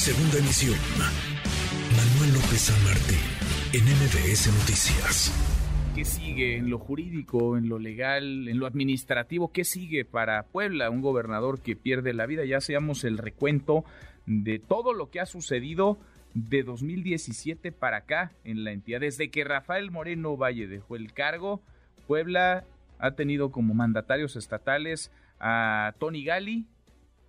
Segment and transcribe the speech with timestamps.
[0.00, 0.78] Segunda emisión.
[1.94, 3.18] Manuel López San Martín,
[3.74, 5.30] en MBS Noticias.
[5.94, 9.52] ¿Qué sigue en lo jurídico, en lo legal, en lo administrativo?
[9.52, 10.88] ¿Qué sigue para Puebla?
[10.88, 12.46] Un gobernador que pierde la vida.
[12.46, 13.84] Ya seamos el recuento
[14.24, 15.98] de todo lo que ha sucedido
[16.32, 19.00] de 2017 para acá en la entidad.
[19.00, 21.60] Desde que Rafael Moreno Valle dejó el cargo,
[22.06, 22.64] Puebla
[22.98, 26.64] ha tenido como mandatarios estatales a Tony Gali,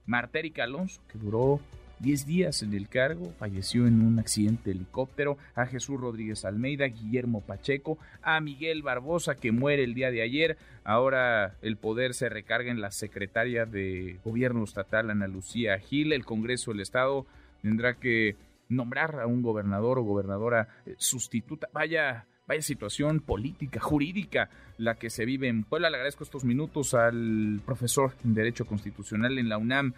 [0.06, 1.60] Martérica Alonso, que duró
[2.02, 6.86] 10 días en el cargo, falleció en un accidente de helicóptero, a Jesús Rodríguez Almeida,
[6.86, 10.58] Guillermo Pacheco, a Miguel Barbosa, que muere el día de ayer.
[10.84, 16.12] Ahora el poder se recarga en la secretaria de Gobierno Estatal, Ana Lucía Gil.
[16.12, 17.26] El Congreso del Estado
[17.62, 18.36] tendrá que
[18.70, 21.68] nombrar a un gobernador o gobernadora eh, sustituta.
[21.74, 25.90] Vaya, vaya situación política, jurídica, la que se vive en Puebla.
[25.90, 29.94] Le agradezco estos minutos al profesor en Derecho Constitucional en la UNAM,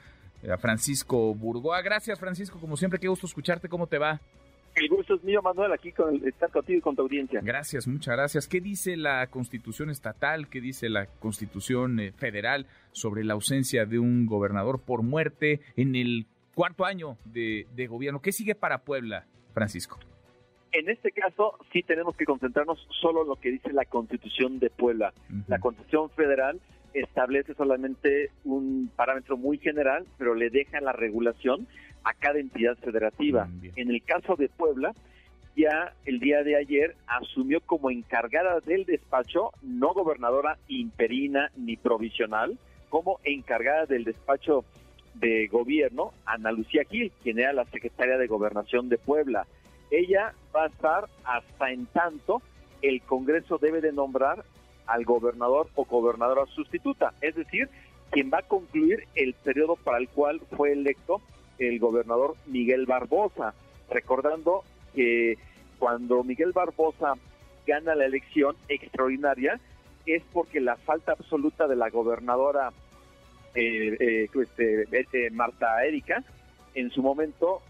[0.51, 1.81] a Francisco Burgoa.
[1.81, 3.69] Gracias, Francisco, como siempre, qué gusto escucharte.
[3.69, 4.19] ¿Cómo te va?
[4.75, 7.41] El gusto es mío, Manuel, aquí con estar contigo y con tu audiencia.
[7.43, 8.47] Gracias, muchas gracias.
[8.47, 13.99] ¿Qué dice la Constitución estatal, qué dice la Constitución eh, federal sobre la ausencia de
[13.99, 18.21] un gobernador por muerte en el cuarto año de, gobierno.
[18.21, 19.99] ¿Qué sigue para Puebla, Francisco?
[20.71, 24.69] En este caso, sí tenemos que concentrarnos solo en lo que dice la Constitución de
[24.71, 25.13] Puebla.
[25.47, 26.59] La Constitución federal
[26.93, 31.67] establece solamente un parámetro muy general, pero le deja la regulación
[32.03, 33.47] a cada entidad federativa.
[33.75, 34.93] En el caso de Puebla,
[35.55, 42.57] ya el día de ayer asumió como encargada del despacho, no gobernadora interina ni provisional,
[42.89, 44.65] como encargada del despacho
[45.15, 49.45] de gobierno, Ana Lucía Gil, quien era la secretaria de gobernación de Puebla.
[49.91, 52.41] Ella va a estar hasta en tanto
[52.83, 54.43] el Congreso debe de nombrar
[54.87, 57.69] al gobernador o gobernadora sustituta, es decir,
[58.11, 61.21] quien va a concluir el periodo para el cual fue electo
[61.57, 63.53] el gobernador Miguel Barbosa,
[63.89, 65.37] recordando que
[65.79, 67.13] cuando Miguel Barbosa
[67.65, 69.59] gana la elección extraordinaria
[70.05, 72.71] es porque la falta absoluta de la gobernadora
[73.55, 76.23] eh, eh, este, este, Marta Erika,
[76.75, 77.61] en su momento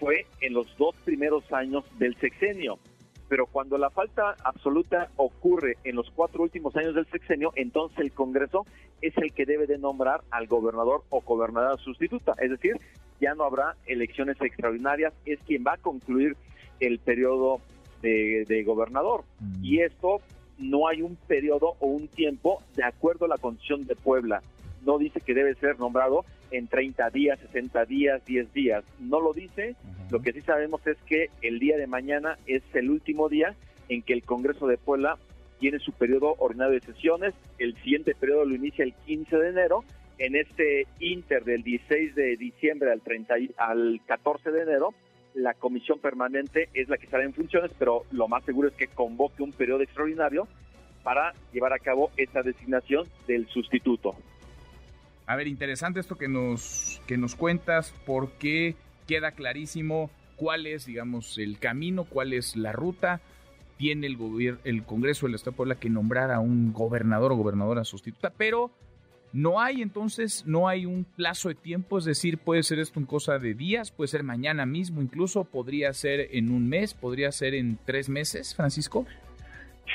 [0.00, 2.78] fue en los dos primeros años del sexenio.
[3.28, 8.12] Pero cuando la falta absoluta ocurre en los cuatro últimos años del sexenio, entonces el
[8.12, 8.66] Congreso
[9.00, 12.34] es el que debe de nombrar al gobernador o gobernadora sustituta.
[12.38, 12.78] Es decir,
[13.20, 16.36] ya no habrá elecciones extraordinarias, es quien va a concluir
[16.80, 17.60] el periodo
[18.02, 19.24] de, de gobernador.
[19.40, 19.64] Mm.
[19.64, 20.20] Y esto
[20.58, 24.42] no hay un periodo o un tiempo de acuerdo a la constitución de Puebla
[24.84, 28.84] no dice que debe ser nombrado en 30 días, 60 días, 10 días.
[29.00, 29.74] No lo dice.
[30.10, 33.54] Lo que sí sabemos es que el día de mañana es el último día
[33.88, 35.18] en que el Congreso de Puebla
[35.58, 37.34] tiene su periodo ordinario de sesiones.
[37.58, 39.84] El siguiente periodo lo inicia el 15 de enero.
[40.18, 44.90] En este inter del 16 de diciembre al, 30, al 14 de enero,
[45.34, 48.88] la comisión permanente es la que estará en funciones, pero lo más seguro es que
[48.88, 50.46] convoque un periodo extraordinario
[51.02, 54.14] para llevar a cabo esta designación del sustituto.
[55.26, 58.74] A ver, interesante esto que nos, que nos cuentas, porque
[59.06, 63.20] queda clarísimo cuál es, digamos, el camino, cuál es la ruta.
[63.76, 67.84] Tiene el, gobierno, el Congreso del Estado Puebla que nombrar a un gobernador o gobernadora
[67.84, 68.70] sustituta, pero
[69.32, 73.06] no hay entonces, no hay un plazo de tiempo, es decir, puede ser esto en
[73.06, 77.54] cosa de días, puede ser mañana mismo, incluso podría ser en un mes, podría ser
[77.54, 79.06] en tres meses, Francisco.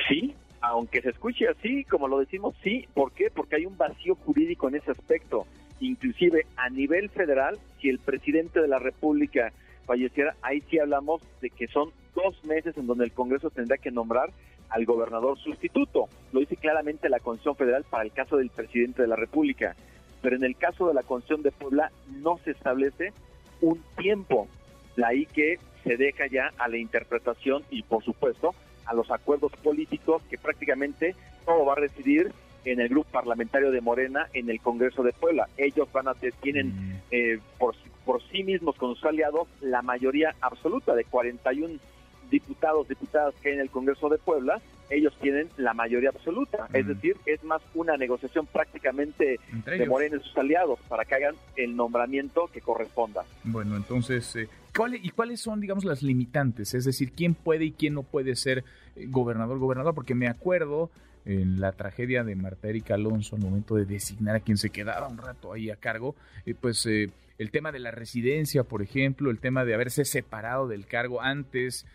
[0.07, 0.35] Sí,
[0.67, 2.87] aunque se escuche así, como lo decimos, sí.
[2.93, 3.29] ¿Por qué?
[3.33, 5.45] Porque hay un vacío jurídico en ese aspecto.
[5.79, 9.51] Inclusive a nivel federal, si el presidente de la República
[9.85, 13.91] falleciera, ahí sí hablamos de que son dos meses en donde el Congreso tendrá que
[13.91, 14.31] nombrar
[14.69, 16.09] al gobernador sustituto.
[16.33, 19.75] Lo dice claramente la Constitución Federal para el caso del presidente de la República.
[20.21, 21.91] Pero en el caso de la Constitución de Puebla
[22.21, 23.13] no se establece
[23.61, 24.47] un tiempo.
[24.95, 28.53] La ahí que se deja ya a la interpretación y, por supuesto,
[28.87, 31.15] a los acuerdos políticos que prácticamente
[31.45, 32.31] todo va a residir
[32.65, 35.47] en el grupo parlamentario de Morena en el Congreso de Puebla.
[35.57, 37.01] Ellos van a tienen mm.
[37.11, 37.75] eh, por,
[38.05, 41.79] por sí mismos con sus aliados la mayoría absoluta de 41
[42.29, 44.59] diputados, diputadas que hay en el Congreso de Puebla,
[44.89, 46.67] ellos tienen la mayoría absoluta.
[46.73, 46.89] Es mm.
[46.89, 51.75] decir, es más una negociación prácticamente de Morena y sus aliados para que hagan el
[51.75, 53.23] nombramiento que corresponda.
[53.43, 54.47] Bueno, entonces, eh,
[55.01, 56.73] ¿y cuáles son, digamos, las limitantes?
[56.73, 58.63] Es decir, ¿quién puede y quién no puede ser
[58.95, 59.95] eh, gobernador, gobernador?
[59.95, 60.91] Porque me acuerdo
[61.25, 65.07] en la tragedia de Marta Erika Alonso, al momento de designar a quien se quedaba
[65.07, 66.15] un rato ahí a cargo,
[66.45, 70.85] eh, pues el tema de la residencia, por ejemplo, el tema de haberse separado del
[70.85, 71.85] cargo antes,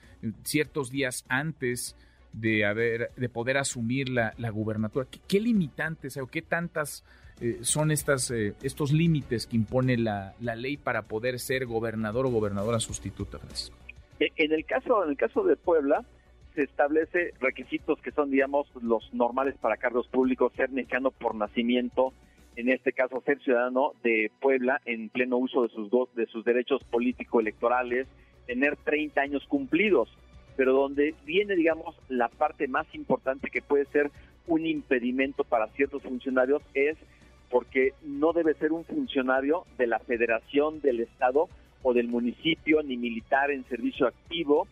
[0.45, 1.97] ciertos días antes
[2.33, 5.07] de haber, de poder asumir la, la gubernatura.
[5.29, 7.05] ¿Qué, limitantes o qué tantas
[7.41, 12.31] eh, son estas, eh, estos límites que impone la, ley para poder ser gobernador o
[12.31, 13.77] gobernadora sustituta, Francisco?
[14.21, 16.05] E, en el caso, en el caso de Puebla,
[16.55, 22.13] se establece requisitos que son, digamos, los normales para cargos públicos, ser mexicano por nacimiento,
[22.57, 26.85] en este caso ser ciudadano de Puebla en pleno uso de sus, de sus derechos
[26.85, 28.07] político-electorales,
[28.47, 30.11] tener 30 años cumplidos,
[30.57, 34.11] pero donde viene, digamos, la parte más importante que puede ser
[34.47, 36.97] un impedimento para ciertos funcionarios es
[37.51, 41.49] porque no debe ser un funcionario de la federación, del Estado
[41.83, 44.67] o del municipio, ni militar en servicio activo,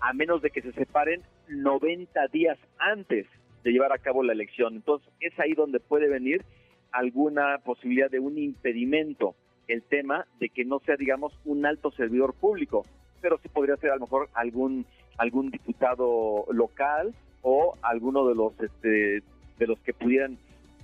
[0.00, 3.26] a menos de que se separen 90 días antes
[3.62, 4.74] de llevar a cabo la elección.
[4.74, 6.42] Entonces, es ahí donde puede venir
[6.90, 9.34] alguna posibilidad de un impedimento,
[9.68, 12.84] el tema de que no sea, digamos, un alto servidor público,
[13.20, 14.86] pero sí podría ser a lo mejor algún
[15.18, 19.22] algún diputado local o alguno de los este,
[19.58, 20.38] de los que pudieran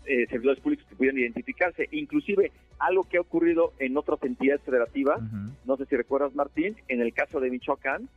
[0.07, 1.89] eh, servidores públicos que pudieran identificarse.
[1.93, 5.21] Inclusive algo que ha ocurrido en otras entidades federativas,
[5.65, 8.09] no sé si recuerdas Martín, en el caso de Michoacán,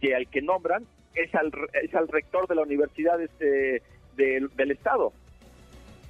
[0.00, 0.84] que al que nombran
[1.14, 1.52] es al,
[1.82, 3.82] es al rector de la universidad este,
[4.16, 5.12] del estado.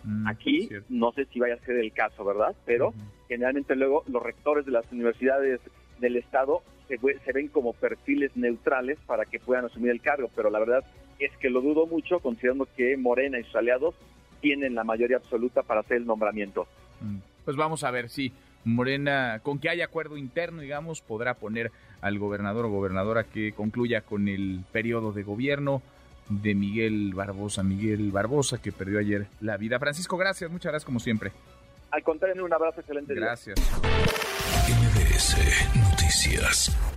[0.05, 2.55] Mm, Aquí no sé si vaya a ser el caso, ¿verdad?
[2.65, 2.95] Pero
[3.29, 5.61] generalmente luego los rectores de las universidades
[5.99, 10.51] del Estado se, se, ven como perfiles neutrales para que puedan asumir el cargo, pero
[10.51, 10.85] la verdad
[11.19, 13.95] es que lo dudo mucho considerando que Morena y sus aliados
[14.41, 16.67] tienen la mayoría absoluta para hacer el nombramiento.
[17.01, 18.33] Mm, pues vamos a ver si
[18.65, 24.01] Morena, con que haya acuerdo interno, digamos, podrá poner al gobernador o gobernadora que concluya
[24.01, 25.83] con el periodo de gobierno
[26.29, 29.79] de Miguel Barbosa, Miguel Barbosa, que perdió ayer la vida.
[29.79, 31.31] Francisco, gracias, muchas gracias como siempre.
[31.93, 33.15] Al contrario, un abrazo excelente.
[33.15, 33.57] Gracias.
[34.69, 36.96] MBS Noticias.